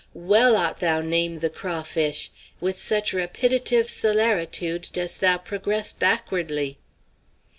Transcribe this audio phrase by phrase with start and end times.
[0.15, 6.79] well aht thou name' the crawfish; with such rapiditive celeritude dost thou progress backwardly!"